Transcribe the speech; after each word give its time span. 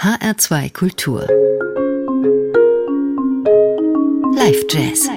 HR2 0.00 0.72
Kultur. 0.72 1.26
Live 4.32 4.64
Jazz. 4.70 5.08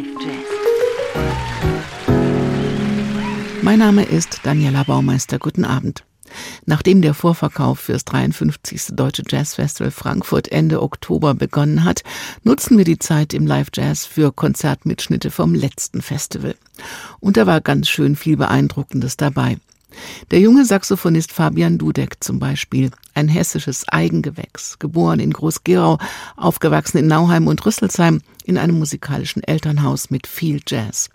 Mein 3.62 3.78
Name 3.78 4.04
ist 4.06 4.40
Daniela 4.42 4.82
Baumeister. 4.82 5.38
Guten 5.38 5.66
Abend. 5.66 6.04
Nachdem 6.66 7.04
der 7.04 7.14
Vorverkauf 7.14 7.82
fürs 7.82 8.06
53. 8.06 8.96
Deutsche 8.96 9.22
Jazz 9.30 9.54
Festival 9.54 9.92
Frankfurt 9.92 10.52
Ende 10.52 10.82
Oktober 10.82 11.36
begonnen 11.36 11.84
hat, 11.84 12.02
nutzen 12.44 12.76
wir 12.80 12.86
die 12.86 12.98
Zeit 12.98 13.36
im 13.36 13.46
Live 13.46 13.68
Jazz 13.76 14.08
für 14.08 14.32
Konzertmitschnitte 14.32 15.30
vom 15.30 15.54
letzten 15.54 16.02
Festival. 16.02 16.56
Und 17.20 17.38
da 17.38 17.46
war 17.46 17.62
ganz 17.62 17.88
schön 17.88 18.16
viel 18.16 18.36
Beeindruckendes 18.36 19.16
dabei. 19.16 19.58
Der 20.32 20.40
junge 20.40 20.66
Saxophonist 20.66 21.32
Fabian 21.32 21.78
Dudek 21.78 22.24
zum 22.24 22.40
Beispiel, 22.40 22.92
ein 23.14 23.28
hessisches 23.28 23.88
Eigengewächs, 23.88 24.80
geboren 24.80 25.20
in 25.20 25.34
Groß-Gerau, 25.34 25.98
aufgewachsen 26.38 26.98
in 26.98 27.08
Nauheim 27.08 27.48
und 27.48 27.66
Rüsselsheim, 27.66 28.22
in 28.46 28.58
einem 28.58 28.80
musikalischen 28.80 29.44
Elternhaus 29.44 30.10
mit 30.10 30.28
viel 30.28 30.62
Jazz. 30.68 31.10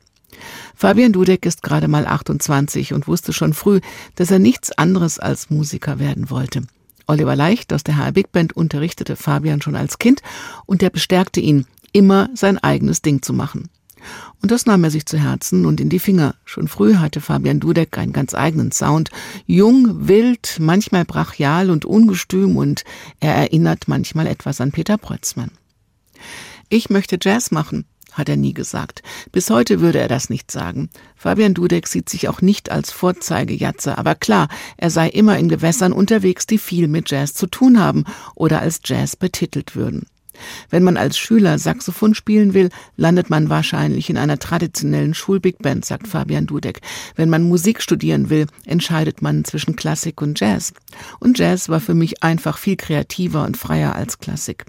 Fabian 0.75 1.13
Dudek 1.13 1.47
ist 1.47 1.63
gerade 1.63 1.89
mal 1.89 2.07
28 2.07 2.93
und 2.93 3.09
wusste 3.09 3.33
schon 3.33 3.55
früh, 3.55 3.81
dass 4.17 4.31
er 4.31 4.39
nichts 4.39 4.73
anderes 4.73 5.19
als 5.19 5.51
Musiker 5.51 5.99
werden 5.99 6.31
wollte. 6.31 6.63
Oliver 7.07 7.37
Leicht 7.37 7.73
aus 7.73 7.85
der 7.85 7.97
HR 7.97 8.13
Big 8.13 8.33
Band 8.33 8.55
unterrichtete 8.55 9.17
Fabian 9.17 9.63
schon 9.63 9.77
als 9.77 9.99
Kind 9.99 10.23
und 10.67 10.83
er 10.83 10.91
bestärkte 10.91 11.41
ihn, 11.41 11.67
immer 11.93 12.29
sein 12.35 12.59
eigenes 12.59 13.01
Ding 13.01 13.23
zu 13.23 13.33
machen. 13.33 13.71
Und 14.43 14.51
das 14.51 14.67
nahm 14.67 14.85
er 14.85 14.91
sich 14.91 15.07
zu 15.07 15.19
Herzen 15.19 15.67
und 15.67 15.81
in 15.81 15.89
die 15.89 15.99
Finger. 15.99 16.35
Schon 16.45 16.69
früh 16.69 16.97
hatte 16.97 17.21
Fabian 17.21 17.61
Dudek 17.61 17.99
einen 17.99 18.13
ganz 18.13 18.35
eigenen 18.35 18.73
Sound. 18.73 19.11
Jung, 19.47 20.09
wild, 20.09 20.59
manchmal 20.61 21.05
brachial 21.05 21.71
und 21.71 21.85
ungestüm 21.85 22.57
und 22.57 22.85
er 23.21 23.35
erinnert 23.35 23.89
manchmal 23.89 24.27
etwas 24.27 24.61
an 24.61 24.73
Peter 24.73 24.99
Prötzmann. 24.99 25.51
Ich 26.69 26.91
möchte 26.91 27.19
Jazz 27.21 27.51
machen, 27.51 27.85
hat 28.13 28.29
er 28.29 28.37
nie 28.37 28.55
gesagt. 28.55 29.03
Bis 29.31 29.51
heute 29.51 29.81
würde 29.81 29.99
er 29.99 30.09
das 30.09 30.31
nicht 30.31 30.51
sagen. 30.51 30.91
Fabian 31.17 31.55
Dudek 31.55 31.87
sieht 31.87 32.09
sich 32.09 32.29
auch 32.29 32.41
nicht 32.41 32.71
als 32.71 32.91
Vorzeigejatze, 32.91 33.99
aber 33.99 34.15
klar, 34.15 34.49
er 34.77 34.91
sei 34.91 35.09
immer 35.09 35.39
in 35.39 35.49
Gewässern 35.49 35.93
unterwegs, 35.93 36.47
die 36.47 36.59
viel 36.59 36.89
mit 36.89 37.11
Jazz 37.11 37.35
zu 37.35 37.47
tun 37.47 37.79
haben 37.79 38.05
oder 38.35 38.61
als 38.61 38.81
Jazz 38.85 39.17
betitelt 39.17 39.77
würden. 39.77 40.07
Wenn 40.71 40.83
man 40.83 40.97
als 40.97 41.19
Schüler 41.19 41.59
Saxophon 41.59 42.15
spielen 42.15 42.55
will, 42.55 42.71
landet 42.97 43.31
man 43.31 43.49
wahrscheinlich 43.49 44.11
in 44.11 44.19
einer 44.19 44.39
traditionellen 44.39 45.15
Schulbig 45.15 45.59
Band, 45.59 45.85
sagt 45.85 46.09
Fabian 46.09 46.47
Dudek. 46.47 46.81
Wenn 47.15 47.31
man 47.31 47.49
Musik 47.49 47.83
studieren 47.83 48.31
will, 48.31 48.47
entscheidet 48.65 49.23
man 49.23 49.45
zwischen 49.45 49.77
Klassik 49.77 50.23
und 50.23 50.39
Jazz. 50.39 50.73
Und 51.21 51.39
Jazz 51.39 51.69
war 51.69 51.81
für 51.81 51.95
mich 51.95 52.23
einfach 52.23 52.59
viel 52.59 52.77
kreativer 52.77 53.45
und 53.45 53.57
freier 53.57 53.95
als 53.95 54.19
Klassik. 54.19 54.67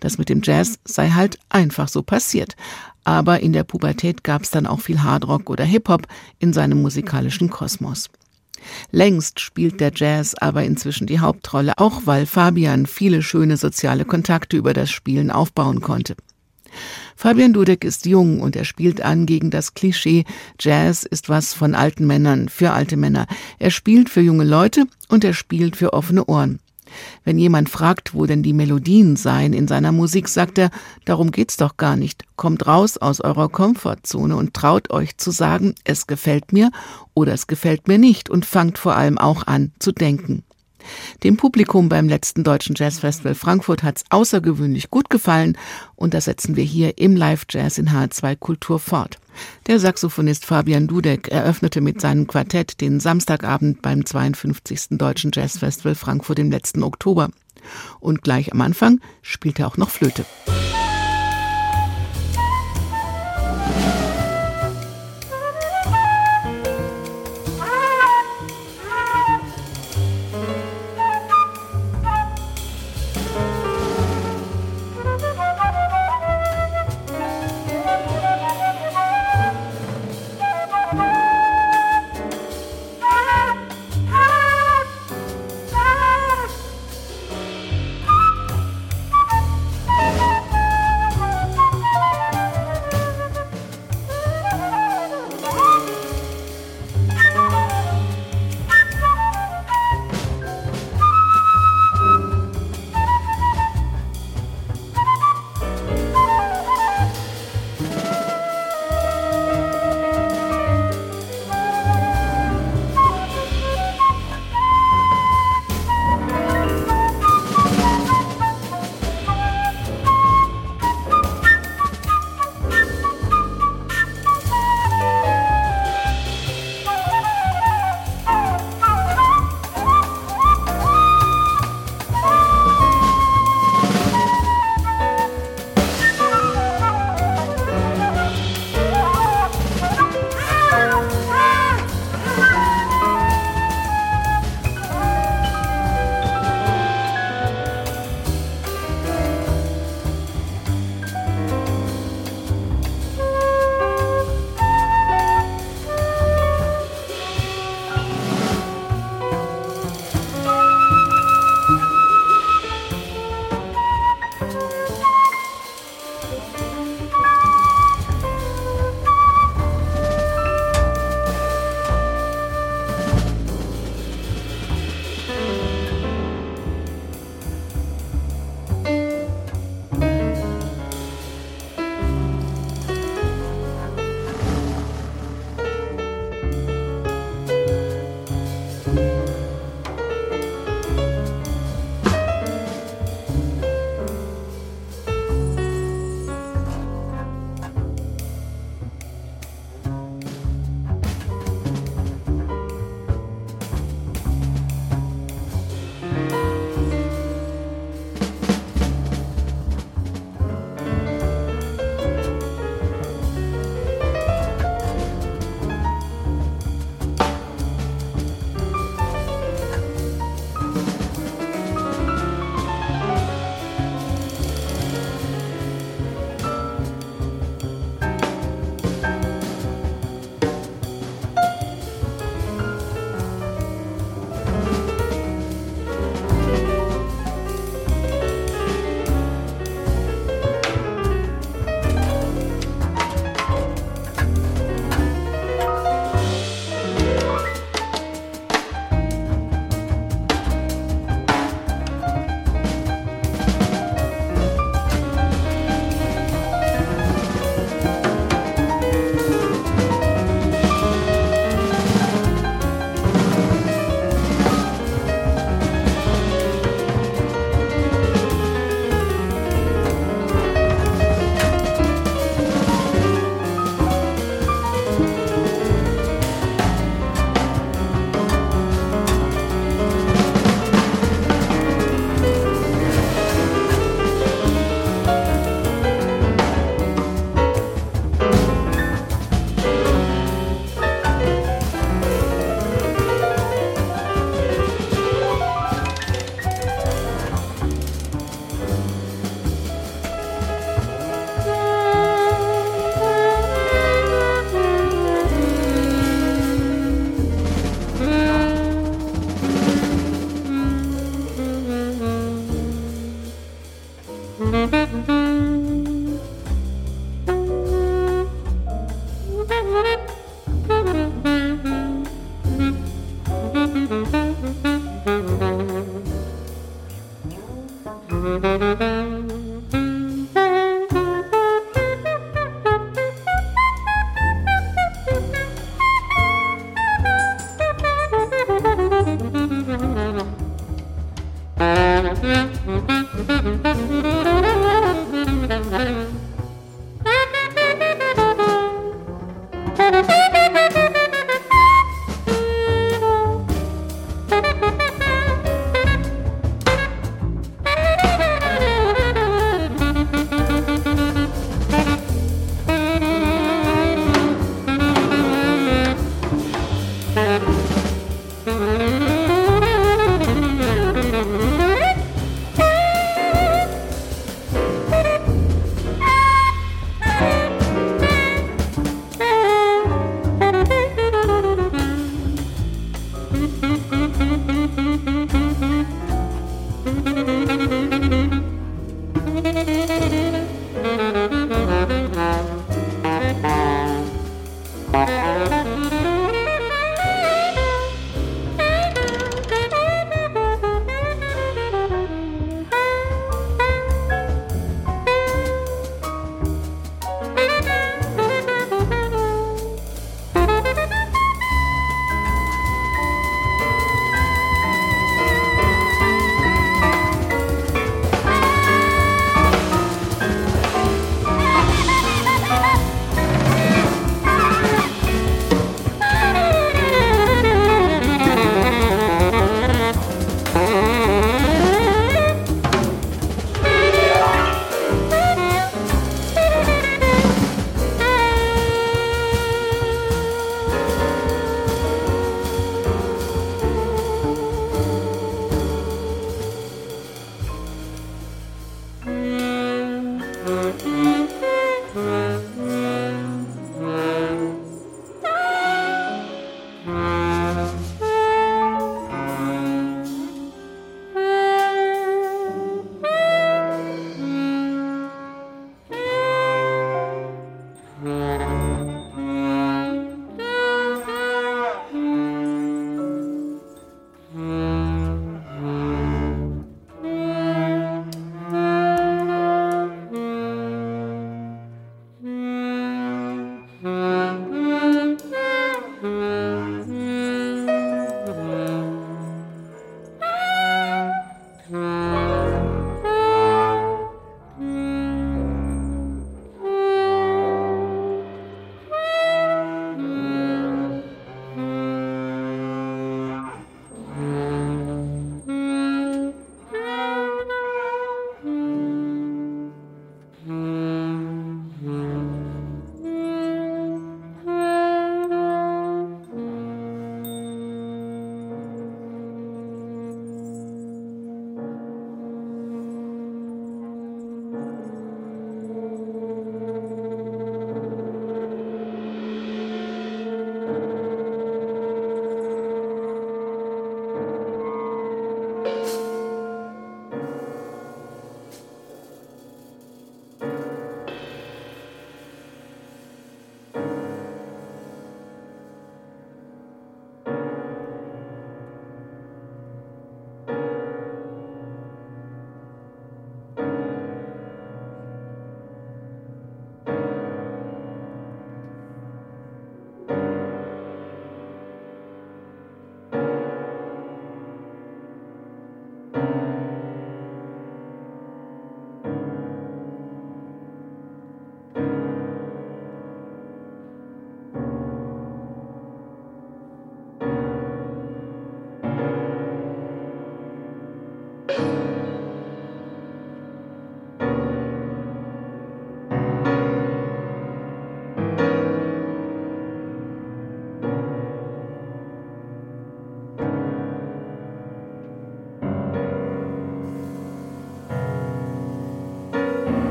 Das 0.00 0.18
mit 0.18 0.28
dem 0.28 0.42
Jazz 0.42 0.78
sei 0.84 1.10
halt 1.10 1.38
einfach 1.48 1.88
so 1.88 2.02
passiert. 2.02 2.56
Aber 3.04 3.40
in 3.40 3.52
der 3.52 3.64
Pubertät 3.64 4.24
gab 4.24 4.42
es 4.42 4.50
dann 4.50 4.66
auch 4.66 4.80
viel 4.80 5.02
Hardrock 5.02 5.48
oder 5.48 5.64
Hip-Hop 5.64 6.08
in 6.40 6.52
seinem 6.52 6.82
musikalischen 6.82 7.50
Kosmos. 7.50 8.10
Längst 8.90 9.40
spielt 9.40 9.80
der 9.80 9.92
Jazz 9.94 10.34
aber 10.34 10.64
inzwischen 10.64 11.06
die 11.06 11.20
Hauptrolle, 11.20 11.78
auch 11.78 12.02
weil 12.04 12.26
Fabian 12.26 12.86
viele 12.86 13.22
schöne 13.22 13.56
soziale 13.56 14.04
Kontakte 14.04 14.56
über 14.56 14.74
das 14.74 14.90
Spielen 14.90 15.30
aufbauen 15.30 15.80
konnte. 15.80 16.16
Fabian 17.16 17.52
Dudek 17.52 17.84
ist 17.84 18.06
jung 18.06 18.40
und 18.40 18.56
er 18.56 18.64
spielt 18.64 19.00
an 19.00 19.24
gegen 19.24 19.50
das 19.50 19.74
Klischee, 19.74 20.24
Jazz 20.60 21.04
ist 21.04 21.28
was 21.28 21.54
von 21.54 21.74
alten 21.74 22.06
Männern, 22.06 22.48
für 22.48 22.72
alte 22.72 22.96
Männer. 22.96 23.26
Er 23.58 23.70
spielt 23.70 24.10
für 24.10 24.20
junge 24.20 24.44
Leute 24.44 24.84
und 25.08 25.24
er 25.24 25.32
spielt 25.32 25.76
für 25.76 25.94
offene 25.94 26.26
Ohren. 26.26 26.60
Wenn 27.24 27.38
jemand 27.38 27.68
fragt, 27.68 28.14
wo 28.14 28.26
denn 28.26 28.42
die 28.42 28.52
Melodien 28.52 29.16
seien 29.16 29.52
in 29.52 29.68
seiner 29.68 29.92
Musik, 29.92 30.28
sagt 30.28 30.58
er, 30.58 30.70
darum 31.04 31.30
geht's 31.30 31.56
doch 31.56 31.76
gar 31.76 31.96
nicht. 31.96 32.24
Kommt 32.36 32.66
raus 32.66 32.96
aus 32.98 33.20
eurer 33.20 33.48
Komfortzone 33.48 34.36
und 34.36 34.54
traut 34.54 34.90
euch 34.90 35.16
zu 35.16 35.30
sagen, 35.30 35.74
es 35.84 36.06
gefällt 36.06 36.52
mir 36.52 36.70
oder 37.14 37.32
es 37.32 37.46
gefällt 37.46 37.88
mir 37.88 37.98
nicht 37.98 38.30
und 38.30 38.46
fangt 38.46 38.78
vor 38.78 38.96
allem 38.96 39.18
auch 39.18 39.46
an 39.46 39.72
zu 39.78 39.92
denken. 39.92 40.42
Dem 41.24 41.36
Publikum 41.36 41.88
beim 41.88 42.08
letzten 42.08 42.44
Deutschen 42.44 42.76
Jazzfestival 42.76 43.34
Frankfurt 43.34 43.82
hat's 43.82 44.04
außergewöhnlich 44.10 44.90
gut 44.90 45.10
gefallen 45.10 45.58
und 45.96 46.14
das 46.14 46.26
setzen 46.26 46.56
wir 46.56 46.64
hier 46.64 46.98
im 46.98 47.16
Live 47.16 47.46
Jazz 47.50 47.78
in 47.78 47.90
H2 47.90 48.36
Kultur 48.36 48.78
fort. 48.78 49.18
Der 49.66 49.80
Saxophonist 49.80 50.46
Fabian 50.46 50.86
Dudek 50.86 51.28
eröffnete 51.28 51.80
mit 51.80 52.00
seinem 52.00 52.26
Quartett 52.26 52.80
den 52.80 53.00
Samstagabend 53.00 53.82
beim 53.82 54.04
52. 54.04 54.98
Deutschen 54.98 55.30
Jazzfestival 55.34 55.94
Frankfurt 55.94 56.38
im 56.38 56.50
letzten 56.50 56.82
Oktober. 56.82 57.30
Und 58.00 58.22
gleich 58.22 58.52
am 58.52 58.60
Anfang 58.60 59.00
spielte 59.22 59.62
er 59.62 59.68
auch 59.68 59.76
noch 59.76 59.90
Flöte. 59.90 60.24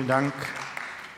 Vielen 0.00 0.08
Dank. 0.08 0.32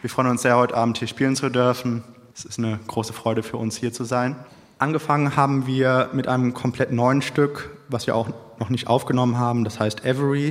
Wir 0.00 0.10
freuen 0.10 0.26
uns 0.26 0.42
sehr, 0.42 0.56
heute 0.56 0.74
Abend 0.74 0.98
hier 0.98 1.06
spielen 1.06 1.36
zu 1.36 1.48
dürfen. 1.50 2.02
Es 2.34 2.44
ist 2.44 2.58
eine 2.58 2.80
große 2.88 3.12
Freude 3.12 3.44
für 3.44 3.56
uns, 3.56 3.76
hier 3.76 3.92
zu 3.92 4.02
sein. 4.02 4.34
Angefangen 4.80 5.36
haben 5.36 5.68
wir 5.68 6.10
mit 6.12 6.26
einem 6.26 6.52
komplett 6.52 6.90
neuen 6.90 7.22
Stück, 7.22 7.70
was 7.88 8.08
wir 8.08 8.16
auch 8.16 8.30
noch 8.58 8.70
nicht 8.70 8.88
aufgenommen 8.88 9.38
haben, 9.38 9.62
das 9.62 9.78
heißt 9.78 10.04
Every. 10.04 10.48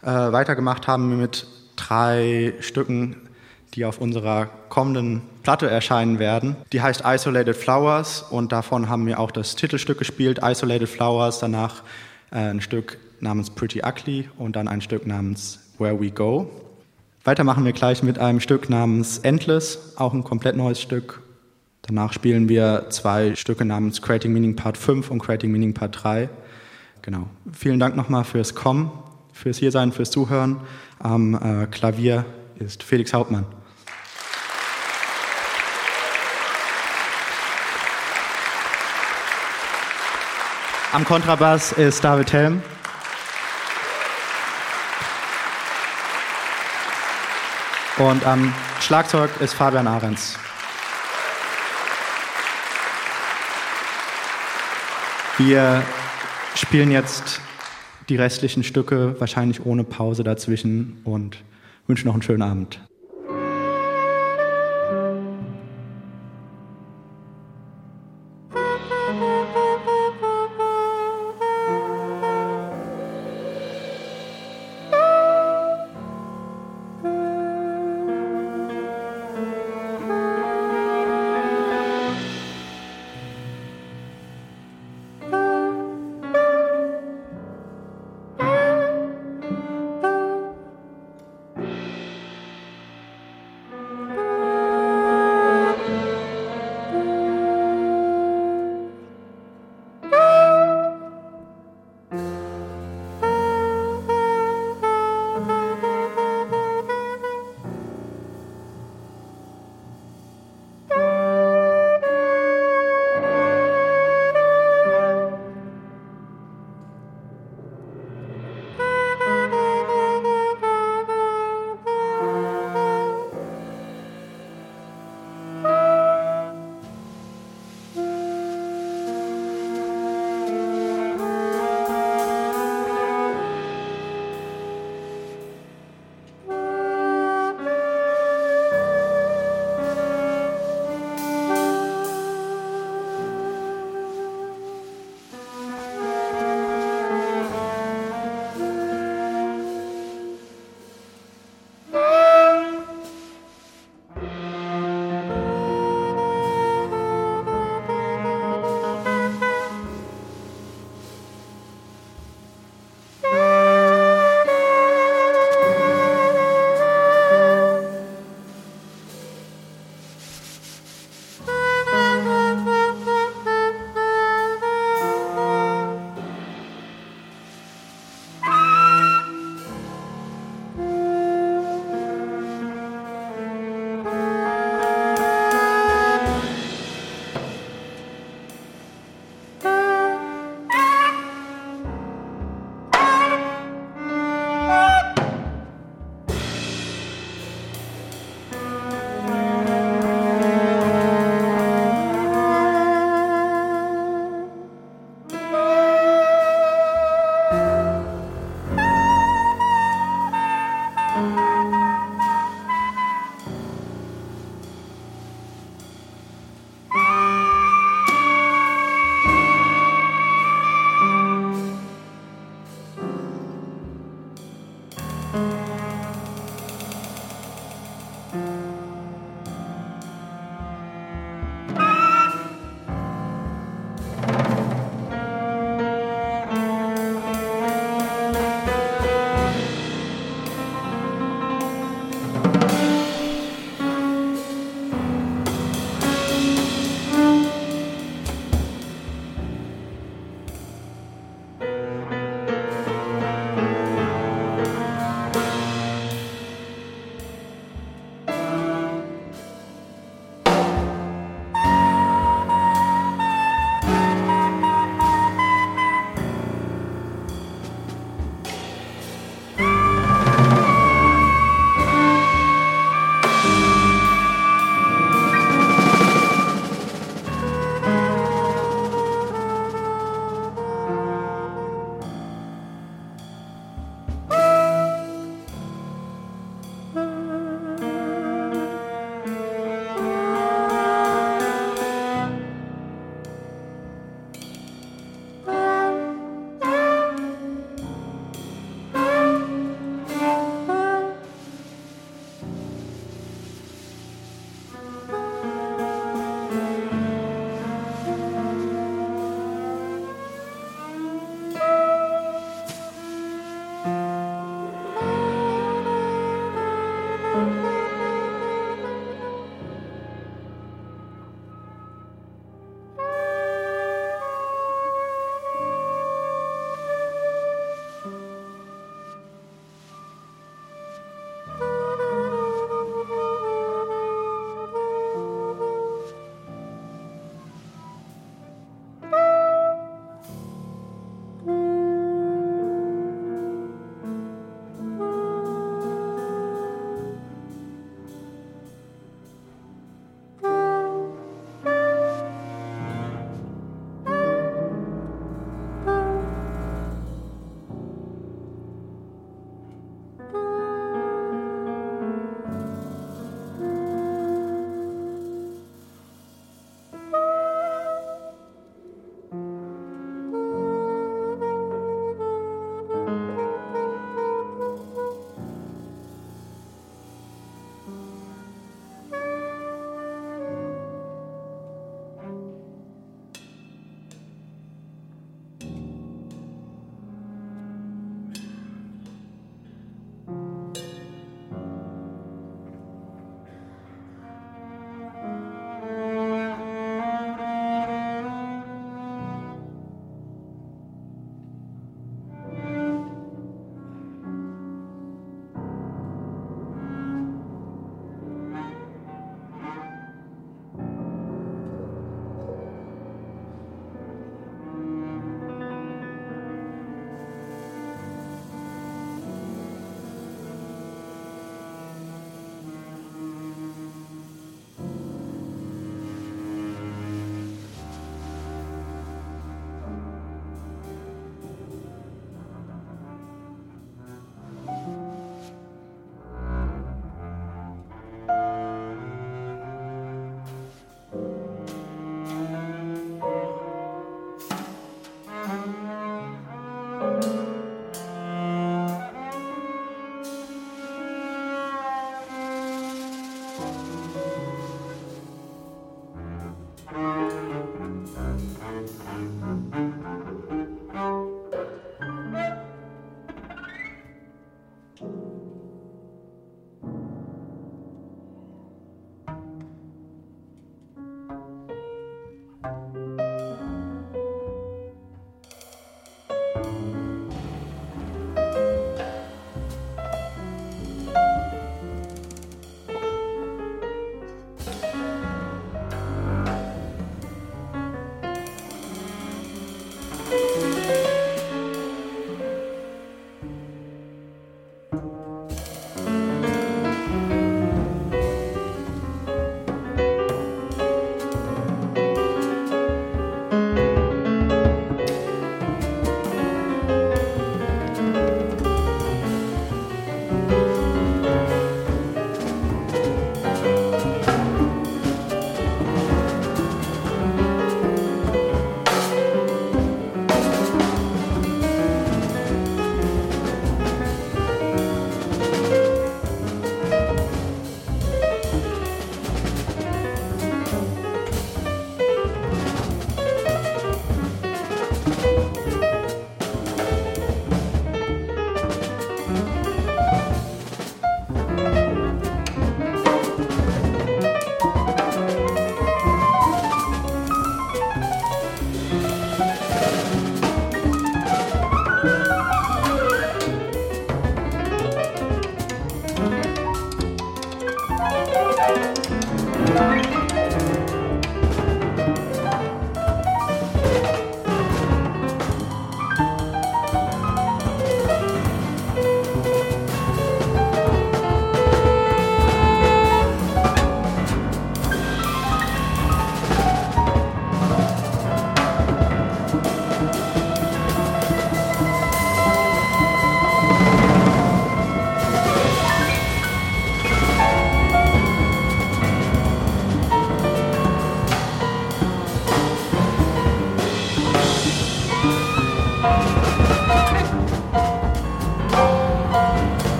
Äh, 0.00 0.06
weitergemacht 0.06 0.88
haben 0.88 1.10
wir 1.10 1.18
mit 1.18 1.46
drei 1.76 2.54
Stücken, 2.60 3.16
die 3.74 3.84
auf 3.84 3.98
unserer 3.98 4.46
kommenden 4.70 5.20
Platte 5.42 5.68
erscheinen 5.68 6.18
werden. 6.18 6.56
Die 6.72 6.80
heißt 6.80 7.02
Isolated 7.04 7.54
Flowers 7.54 8.22
und 8.22 8.50
davon 8.50 8.88
haben 8.88 9.06
wir 9.06 9.20
auch 9.20 9.30
das 9.30 9.56
Titelstück 9.56 9.98
gespielt, 9.98 10.40
Isolated 10.42 10.88
Flowers, 10.88 11.38
danach 11.38 11.82
äh, 12.30 12.36
ein 12.36 12.62
Stück 12.62 12.96
namens 13.20 13.50
Pretty 13.50 13.82
Ugly 13.84 14.30
und 14.38 14.56
dann 14.56 14.68
ein 14.68 14.80
Stück 14.80 15.06
namens 15.06 15.58
Where 15.78 16.00
We 16.00 16.10
Go. 16.10 16.50
Weiter 17.28 17.44
machen 17.44 17.66
wir 17.66 17.74
gleich 17.74 18.02
mit 18.02 18.18
einem 18.18 18.40
Stück 18.40 18.70
namens 18.70 19.18
Endless, 19.18 19.92
auch 19.96 20.14
ein 20.14 20.24
komplett 20.24 20.56
neues 20.56 20.80
Stück. 20.80 21.20
Danach 21.82 22.14
spielen 22.14 22.48
wir 22.48 22.86
zwei 22.88 23.34
Stücke 23.34 23.66
namens 23.66 24.00
Creating 24.00 24.32
Meaning 24.32 24.56
Part 24.56 24.78
5 24.78 25.10
und 25.10 25.18
Creating 25.18 25.52
Meaning 25.52 25.74
Part 25.74 26.02
3. 26.04 26.30
Genau. 27.02 27.26
Vielen 27.52 27.78
Dank 27.78 27.96
nochmal 27.96 28.24
fürs 28.24 28.54
Kommen, 28.54 28.90
fürs 29.34 29.58
Hiersein, 29.58 29.92
fürs 29.92 30.10
Zuhören. 30.10 30.56
Am 31.00 31.34
äh, 31.34 31.66
Klavier 31.66 32.24
ist 32.58 32.82
Felix 32.82 33.12
Hauptmann. 33.12 33.44
Am 40.92 41.04
Kontrabass 41.04 41.72
ist 41.72 42.02
David 42.02 42.32
Helm. 42.32 42.62
Und 47.98 48.24
am 48.24 48.54
Schlagzeug 48.80 49.28
ist 49.40 49.54
Fabian 49.54 49.88
Ahrens. 49.88 50.38
Wir 55.36 55.82
spielen 56.54 56.92
jetzt 56.92 57.40
die 58.08 58.14
restlichen 58.14 58.62
Stücke 58.62 59.16
wahrscheinlich 59.18 59.66
ohne 59.66 59.82
Pause 59.82 60.22
dazwischen 60.22 61.00
und 61.04 61.38
wünschen 61.88 62.06
noch 62.06 62.14
einen 62.14 62.22
schönen 62.22 62.42
Abend. 62.42 62.80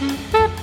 Mm-hmm. 0.00 0.57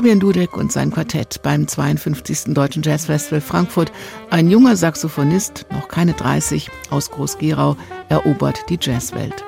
Fabian 0.00 0.18
Dudek 0.18 0.56
und 0.56 0.72
sein 0.72 0.90
Quartett 0.90 1.42
beim 1.42 1.68
52. 1.68 2.54
Deutschen 2.54 2.82
Jazzfestival 2.82 3.42
Frankfurt. 3.42 3.92
Ein 4.30 4.48
junger 4.48 4.74
Saxophonist, 4.74 5.66
noch 5.70 5.88
keine 5.88 6.14
30, 6.14 6.70
aus 6.88 7.10
Groß-Gerau, 7.10 7.76
erobert 8.08 8.64
die 8.70 8.78
Jazzwelt. 8.80 9.44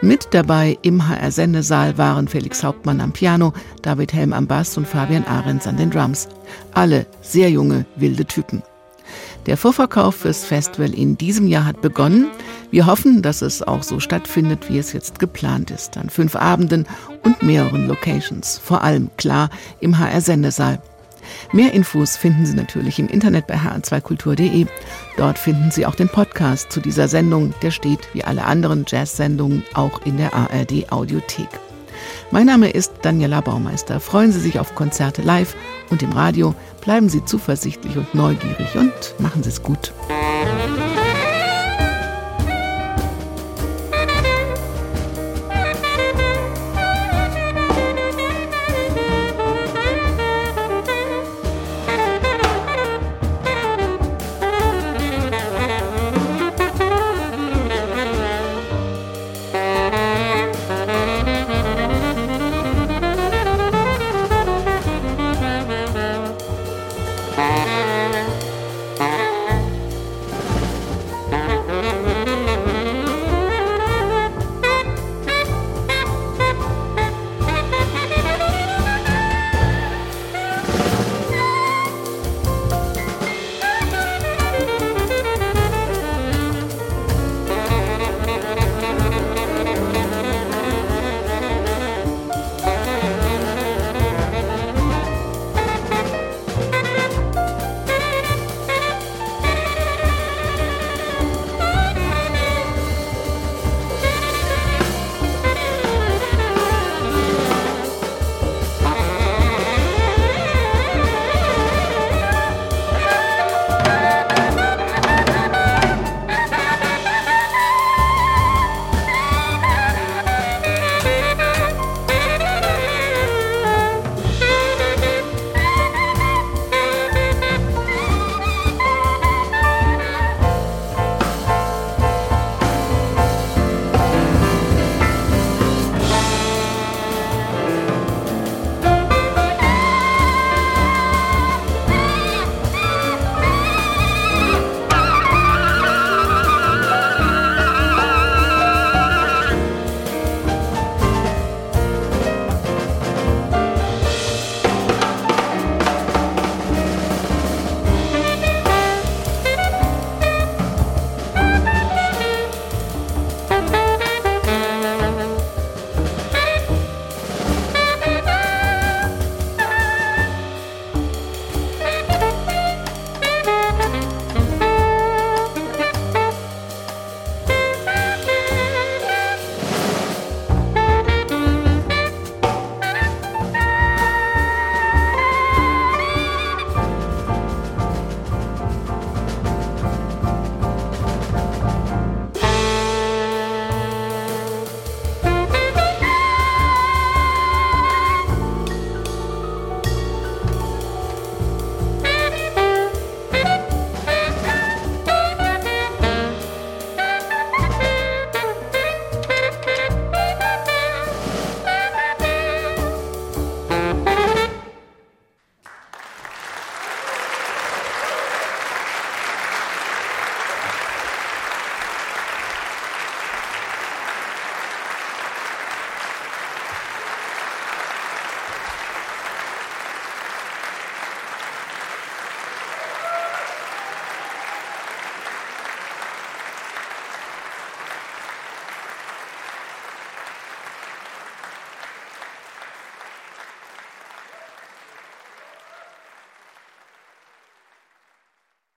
Mit 0.00 0.26
dabei 0.32 0.76
im 0.82 1.08
HR-Sendesaal 1.08 1.96
waren 1.96 2.26
Felix 2.26 2.64
Hauptmann 2.64 3.00
am 3.00 3.12
Piano, 3.12 3.52
David 3.80 4.12
Helm 4.12 4.32
am 4.32 4.48
Bass 4.48 4.76
und 4.76 4.88
Fabian 4.88 5.24
Ahrens 5.24 5.68
an 5.68 5.76
den 5.76 5.92
Drums. 5.92 6.26
Alle 6.72 7.06
sehr 7.22 7.48
junge, 7.48 7.86
wilde 7.94 8.24
Typen. 8.24 8.60
Der 9.46 9.56
Vorverkauf 9.56 10.16
fürs 10.16 10.44
Festival 10.44 10.92
in 10.92 11.16
diesem 11.16 11.46
Jahr 11.46 11.66
hat 11.66 11.80
begonnen. 11.80 12.26
Wir 12.74 12.86
hoffen, 12.86 13.22
dass 13.22 13.40
es 13.40 13.62
auch 13.62 13.84
so 13.84 14.00
stattfindet, 14.00 14.68
wie 14.68 14.78
es 14.78 14.92
jetzt 14.92 15.20
geplant 15.20 15.70
ist, 15.70 15.96
an 15.96 16.10
fünf 16.10 16.34
Abenden 16.34 16.88
und 17.22 17.40
mehreren 17.40 17.86
Locations. 17.86 18.58
Vor 18.58 18.82
allem 18.82 19.10
klar 19.16 19.48
im 19.78 19.96
HR-Sendesaal. 19.96 20.82
Mehr 21.52 21.72
Infos 21.72 22.16
finden 22.16 22.44
Sie 22.46 22.56
natürlich 22.56 22.98
im 22.98 23.06
Internet 23.06 23.46
bei 23.46 23.54
hr2kultur.de. 23.54 24.66
Dort 25.16 25.38
finden 25.38 25.70
Sie 25.70 25.86
auch 25.86 25.94
den 25.94 26.08
Podcast 26.08 26.72
zu 26.72 26.80
dieser 26.80 27.06
Sendung. 27.06 27.54
Der 27.62 27.70
steht 27.70 28.12
wie 28.12 28.24
alle 28.24 28.44
anderen 28.44 28.84
Jazz-Sendungen 28.88 29.62
auch 29.74 30.04
in 30.04 30.16
der 30.16 30.34
ARD 30.34 30.90
Audiothek. 30.90 31.50
Mein 32.32 32.46
Name 32.46 32.70
ist 32.70 32.90
Daniela 33.02 33.40
Baumeister. 33.40 34.00
Freuen 34.00 34.32
Sie 34.32 34.40
sich 34.40 34.58
auf 34.58 34.74
Konzerte 34.74 35.22
live 35.22 35.54
und 35.90 36.02
im 36.02 36.10
Radio. 36.10 36.56
Bleiben 36.80 37.08
Sie 37.08 37.24
zuversichtlich 37.24 37.96
und 37.96 38.16
neugierig 38.16 38.74
und 38.74 38.92
machen 39.20 39.44
Sie 39.44 39.50
es 39.50 39.62
gut. 39.62 39.92